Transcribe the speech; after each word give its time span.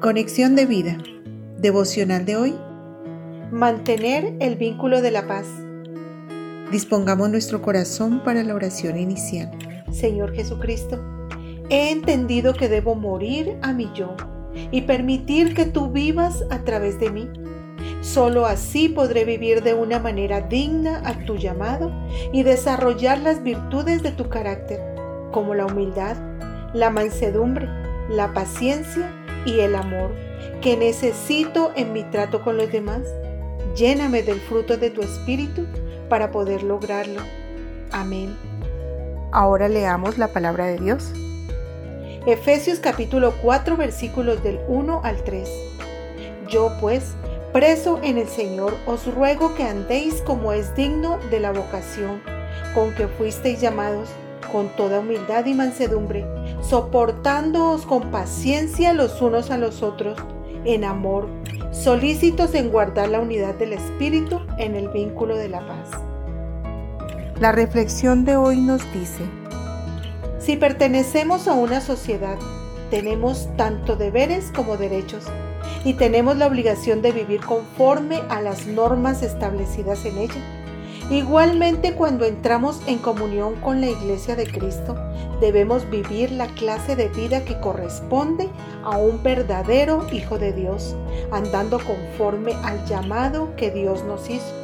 Conexión 0.00 0.56
de 0.56 0.64
vida. 0.64 0.96
Devocional 1.58 2.24
de 2.24 2.34
hoy. 2.34 2.54
Mantener 3.52 4.34
el 4.40 4.56
vínculo 4.56 5.02
de 5.02 5.10
la 5.10 5.26
paz. 5.26 5.46
Dispongamos 6.72 7.28
nuestro 7.28 7.60
corazón 7.60 8.24
para 8.24 8.42
la 8.42 8.54
oración 8.54 8.98
inicial. 8.98 9.50
Señor 9.92 10.32
Jesucristo, 10.32 10.98
he 11.68 11.90
entendido 11.90 12.54
que 12.54 12.70
debo 12.70 12.94
morir 12.94 13.58
a 13.60 13.74
mi 13.74 13.90
yo 13.94 14.16
y 14.70 14.80
permitir 14.82 15.52
que 15.52 15.66
tú 15.66 15.90
vivas 15.90 16.46
a 16.48 16.64
través 16.64 16.98
de 16.98 17.10
mí. 17.10 17.28
Solo 18.00 18.46
así 18.46 18.88
podré 18.88 19.26
vivir 19.26 19.62
de 19.62 19.74
una 19.74 19.98
manera 19.98 20.40
digna 20.40 21.02
a 21.04 21.26
tu 21.26 21.36
llamado 21.36 21.92
y 22.32 22.42
desarrollar 22.42 23.18
las 23.18 23.42
virtudes 23.42 24.02
de 24.02 24.12
tu 24.12 24.30
carácter, 24.30 24.80
como 25.30 25.54
la 25.54 25.66
humildad, 25.66 26.16
la 26.72 26.88
mansedumbre, 26.88 27.68
la 28.08 28.32
paciencia 28.32 29.19
y 29.44 29.60
el 29.60 29.74
amor 29.74 30.10
que 30.60 30.76
necesito 30.76 31.72
en 31.76 31.92
mi 31.92 32.02
trato 32.04 32.42
con 32.42 32.56
los 32.56 32.70
demás. 32.70 33.02
Lléname 33.76 34.22
del 34.22 34.40
fruto 34.40 34.76
de 34.76 34.90
tu 34.90 35.00
espíritu 35.00 35.66
para 36.08 36.30
poder 36.30 36.62
lograrlo. 36.62 37.20
Amén. 37.92 38.36
Ahora 39.32 39.68
leamos 39.68 40.18
la 40.18 40.28
palabra 40.28 40.66
de 40.66 40.78
Dios. 40.78 41.12
Efesios 42.26 42.80
capítulo 42.80 43.32
4 43.42 43.76
versículos 43.76 44.42
del 44.42 44.60
1 44.68 45.00
al 45.04 45.22
3. 45.24 45.48
Yo 46.48 46.72
pues, 46.80 47.14
preso 47.52 48.00
en 48.02 48.18
el 48.18 48.28
Señor, 48.28 48.76
os 48.86 49.12
ruego 49.12 49.54
que 49.54 49.62
andéis 49.62 50.20
como 50.22 50.52
es 50.52 50.74
digno 50.74 51.18
de 51.30 51.40
la 51.40 51.52
vocación 51.52 52.20
con 52.74 52.94
que 52.94 53.08
fuisteis 53.08 53.60
llamados 53.60 54.08
con 54.52 54.68
toda 54.76 55.00
humildad 55.00 55.46
y 55.46 55.54
mansedumbre, 55.54 56.26
soportándoos 56.62 57.86
con 57.86 58.10
paciencia 58.10 58.92
los 58.92 59.20
unos 59.22 59.50
a 59.50 59.58
los 59.58 59.82
otros, 59.82 60.18
en 60.64 60.84
amor, 60.84 61.28
solícitos 61.72 62.54
en 62.54 62.70
guardar 62.70 63.08
la 63.08 63.20
unidad 63.20 63.54
del 63.54 63.72
Espíritu 63.72 64.40
en 64.58 64.74
el 64.74 64.88
vínculo 64.88 65.36
de 65.36 65.48
la 65.48 65.60
paz. 65.60 65.90
La 67.40 67.52
reflexión 67.52 68.24
de 68.24 68.36
hoy 68.36 68.60
nos 68.60 68.82
dice, 68.92 69.24
si 70.38 70.56
pertenecemos 70.56 71.48
a 71.48 71.54
una 71.54 71.80
sociedad, 71.80 72.36
tenemos 72.90 73.48
tanto 73.56 73.96
deberes 73.96 74.50
como 74.54 74.76
derechos 74.76 75.24
y 75.84 75.94
tenemos 75.94 76.36
la 76.36 76.46
obligación 76.46 77.02
de 77.02 77.12
vivir 77.12 77.40
conforme 77.40 78.20
a 78.28 78.42
las 78.42 78.66
normas 78.66 79.22
establecidas 79.22 80.04
en 80.04 80.18
ella 80.18 80.59
Igualmente 81.10 81.94
cuando 81.94 82.24
entramos 82.24 82.80
en 82.86 82.98
comunión 82.98 83.56
con 83.56 83.80
la 83.80 83.88
Iglesia 83.88 84.36
de 84.36 84.46
Cristo, 84.46 84.94
debemos 85.40 85.90
vivir 85.90 86.30
la 86.30 86.46
clase 86.46 86.94
de 86.94 87.08
vida 87.08 87.44
que 87.44 87.58
corresponde 87.58 88.48
a 88.84 88.96
un 88.96 89.20
verdadero 89.20 90.06
Hijo 90.12 90.38
de 90.38 90.52
Dios, 90.52 90.94
andando 91.32 91.80
conforme 91.80 92.52
al 92.62 92.86
llamado 92.86 93.56
que 93.56 93.72
Dios 93.72 94.04
nos 94.04 94.30
hizo. 94.30 94.54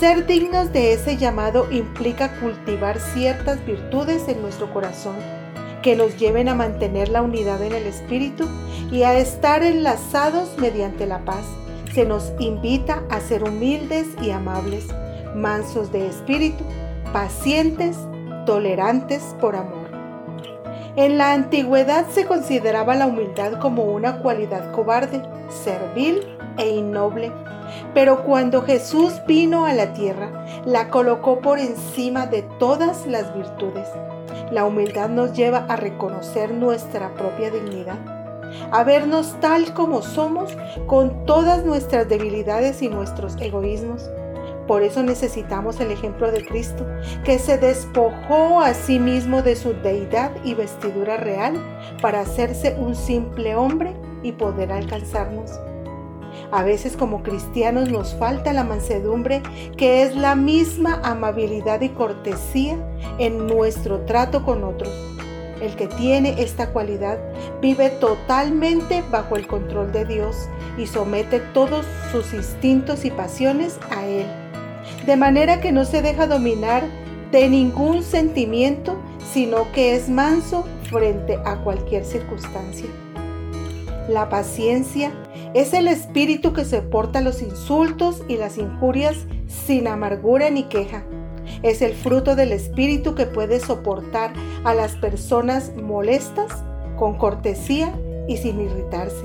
Ser 0.00 0.26
dignos 0.26 0.72
de 0.72 0.94
ese 0.94 1.18
llamado 1.18 1.70
implica 1.70 2.40
cultivar 2.40 2.98
ciertas 2.98 3.64
virtudes 3.66 4.28
en 4.28 4.40
nuestro 4.40 4.72
corazón 4.72 5.16
que 5.82 5.96
nos 5.96 6.16
lleven 6.16 6.48
a 6.48 6.54
mantener 6.54 7.10
la 7.10 7.20
unidad 7.20 7.60
en 7.62 7.74
el 7.74 7.86
Espíritu 7.86 8.48
y 8.90 9.02
a 9.02 9.18
estar 9.18 9.62
enlazados 9.64 10.56
mediante 10.56 11.06
la 11.06 11.24
paz. 11.26 11.44
Se 11.92 12.06
nos 12.06 12.32
invita 12.38 13.02
a 13.10 13.20
ser 13.20 13.44
humildes 13.44 14.06
y 14.22 14.30
amables 14.30 14.86
mansos 15.34 15.92
de 15.92 16.06
espíritu, 16.06 16.64
pacientes, 17.12 17.96
tolerantes 18.46 19.36
por 19.40 19.56
amor. 19.56 19.82
En 20.96 21.16
la 21.16 21.32
antigüedad 21.32 22.06
se 22.10 22.26
consideraba 22.26 22.94
la 22.94 23.06
humildad 23.06 23.58
como 23.60 23.84
una 23.84 24.18
cualidad 24.18 24.72
cobarde, 24.72 25.22
servil 25.48 26.20
e 26.58 26.68
innoble, 26.68 27.32
pero 27.94 28.24
cuando 28.24 28.62
Jesús 28.62 29.14
vino 29.26 29.64
a 29.64 29.72
la 29.72 29.94
tierra, 29.94 30.44
la 30.66 30.90
colocó 30.90 31.40
por 31.40 31.58
encima 31.58 32.26
de 32.26 32.42
todas 32.58 33.06
las 33.06 33.34
virtudes. 33.34 33.88
La 34.50 34.66
humildad 34.66 35.08
nos 35.08 35.32
lleva 35.32 35.64
a 35.68 35.76
reconocer 35.76 36.52
nuestra 36.52 37.14
propia 37.14 37.50
dignidad, 37.50 37.98
a 38.70 38.84
vernos 38.84 39.34
tal 39.40 39.72
como 39.72 40.02
somos 40.02 40.54
con 40.86 41.24
todas 41.24 41.64
nuestras 41.64 42.06
debilidades 42.06 42.82
y 42.82 42.90
nuestros 42.90 43.40
egoísmos 43.40 44.10
por 44.66 44.82
eso 44.82 45.02
necesitamos 45.02 45.80
el 45.80 45.90
ejemplo 45.90 46.30
de 46.30 46.44
Cristo, 46.44 46.86
que 47.24 47.38
se 47.38 47.58
despojó 47.58 48.60
a 48.60 48.74
sí 48.74 48.98
mismo 48.98 49.42
de 49.42 49.56
su 49.56 49.72
deidad 49.74 50.32
y 50.44 50.54
vestidura 50.54 51.16
real 51.16 51.54
para 52.00 52.20
hacerse 52.20 52.76
un 52.78 52.94
simple 52.94 53.56
hombre 53.56 53.92
y 54.22 54.32
poder 54.32 54.72
alcanzarnos. 54.72 55.50
A 56.50 56.62
veces 56.62 56.96
como 56.96 57.22
cristianos 57.22 57.90
nos 57.90 58.14
falta 58.14 58.52
la 58.52 58.64
mansedumbre, 58.64 59.42
que 59.76 60.02
es 60.02 60.14
la 60.14 60.34
misma 60.34 61.00
amabilidad 61.02 61.80
y 61.80 61.90
cortesía 61.90 62.76
en 63.18 63.46
nuestro 63.46 64.00
trato 64.00 64.44
con 64.44 64.64
otros. 64.64 64.92
El 65.60 65.76
que 65.76 65.86
tiene 65.86 66.42
esta 66.42 66.70
cualidad 66.72 67.18
vive 67.60 67.90
totalmente 67.90 69.02
bajo 69.10 69.36
el 69.36 69.46
control 69.46 69.92
de 69.92 70.04
Dios 70.04 70.48
y 70.76 70.86
somete 70.86 71.40
todos 71.52 71.86
sus 72.10 72.32
instintos 72.32 73.04
y 73.04 73.10
pasiones 73.10 73.78
a 73.90 74.04
Él 74.06 74.41
de 75.06 75.16
manera 75.16 75.60
que 75.60 75.72
no 75.72 75.84
se 75.84 76.02
deja 76.02 76.26
dominar 76.26 76.84
de 77.30 77.48
ningún 77.48 78.02
sentimiento, 78.02 78.96
sino 79.32 79.72
que 79.72 79.96
es 79.96 80.08
manso 80.08 80.64
frente 80.90 81.38
a 81.44 81.56
cualquier 81.56 82.04
circunstancia. 82.04 82.86
La 84.08 84.28
paciencia 84.28 85.12
es 85.54 85.72
el 85.72 85.88
espíritu 85.88 86.52
que 86.52 86.64
soporta 86.64 87.20
los 87.20 87.42
insultos 87.42 88.22
y 88.28 88.36
las 88.36 88.58
injurias 88.58 89.16
sin 89.46 89.88
amargura 89.88 90.50
ni 90.50 90.64
queja. 90.64 91.04
Es 91.62 91.82
el 91.82 91.94
fruto 91.94 92.36
del 92.36 92.52
espíritu 92.52 93.14
que 93.14 93.26
puede 93.26 93.60
soportar 93.60 94.32
a 94.64 94.74
las 94.74 94.94
personas 94.96 95.72
molestas 95.76 96.62
con 96.96 97.16
cortesía 97.16 97.92
y 98.28 98.36
sin 98.36 98.60
irritarse. 98.60 99.24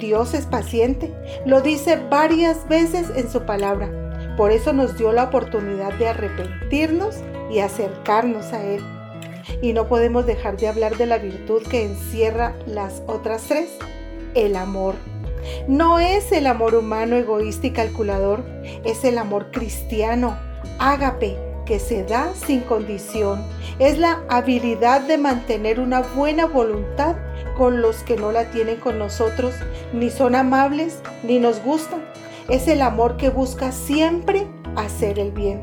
Dios 0.00 0.34
es 0.34 0.46
paciente, 0.46 1.12
lo 1.44 1.60
dice 1.60 1.98
varias 2.10 2.66
veces 2.68 3.10
en 3.14 3.30
su 3.30 3.42
palabra 3.42 4.07
por 4.38 4.52
eso 4.52 4.72
nos 4.72 4.96
dio 4.96 5.10
la 5.10 5.24
oportunidad 5.24 5.92
de 5.94 6.06
arrepentirnos 6.06 7.16
y 7.50 7.58
acercarnos 7.58 8.52
a 8.52 8.64
Él. 8.64 8.84
Y 9.60 9.72
no 9.72 9.88
podemos 9.88 10.26
dejar 10.26 10.56
de 10.56 10.68
hablar 10.68 10.96
de 10.96 11.06
la 11.06 11.18
virtud 11.18 11.64
que 11.68 11.84
encierra 11.84 12.54
las 12.64 13.02
otras 13.08 13.42
tres, 13.48 13.68
el 14.34 14.54
amor. 14.54 14.94
No 15.66 15.98
es 15.98 16.30
el 16.30 16.46
amor 16.46 16.76
humano 16.76 17.16
egoísta 17.16 17.66
y 17.66 17.72
calculador, 17.72 18.44
es 18.84 19.02
el 19.02 19.18
amor 19.18 19.50
cristiano, 19.50 20.38
ágape, 20.78 21.36
que 21.66 21.80
se 21.80 22.04
da 22.04 22.32
sin 22.34 22.60
condición. 22.60 23.42
Es 23.80 23.98
la 23.98 24.22
habilidad 24.28 25.00
de 25.00 25.18
mantener 25.18 25.80
una 25.80 26.00
buena 26.00 26.46
voluntad 26.46 27.16
con 27.56 27.82
los 27.82 28.04
que 28.04 28.16
no 28.16 28.30
la 28.30 28.44
tienen 28.52 28.76
con 28.76 29.00
nosotros, 29.00 29.54
ni 29.92 30.10
son 30.10 30.36
amables, 30.36 31.02
ni 31.24 31.40
nos 31.40 31.60
gustan, 31.60 32.02
es 32.48 32.66
el 32.66 32.80
amor 32.80 33.16
que 33.16 33.28
busca 33.28 33.72
siempre 33.72 34.46
hacer 34.76 35.18
el 35.18 35.32
bien. 35.32 35.62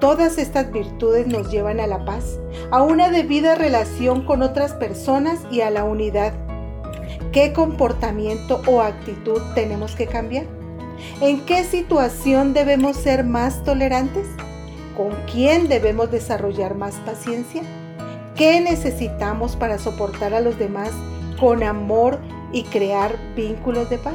Todas 0.00 0.38
estas 0.38 0.72
virtudes 0.72 1.26
nos 1.26 1.50
llevan 1.50 1.78
a 1.78 1.86
la 1.86 2.04
paz, 2.04 2.38
a 2.70 2.82
una 2.82 3.10
debida 3.10 3.54
relación 3.54 4.24
con 4.24 4.42
otras 4.42 4.72
personas 4.72 5.40
y 5.50 5.60
a 5.60 5.70
la 5.70 5.84
unidad. 5.84 6.32
¿Qué 7.32 7.52
comportamiento 7.52 8.62
o 8.66 8.80
actitud 8.80 9.40
tenemos 9.54 9.94
que 9.94 10.06
cambiar? 10.06 10.46
¿En 11.20 11.44
qué 11.44 11.64
situación 11.64 12.52
debemos 12.52 12.96
ser 12.96 13.24
más 13.24 13.62
tolerantes? 13.62 14.26
¿Con 14.96 15.10
quién 15.30 15.68
debemos 15.68 16.10
desarrollar 16.10 16.74
más 16.74 16.96
paciencia? 17.06 17.62
¿Qué 18.34 18.60
necesitamos 18.60 19.54
para 19.54 19.78
soportar 19.78 20.34
a 20.34 20.40
los 20.40 20.58
demás 20.58 20.90
con 21.38 21.62
amor 21.62 22.18
y 22.52 22.64
crear 22.64 23.16
vínculos 23.36 23.88
de 23.90 23.98
paz? 23.98 24.14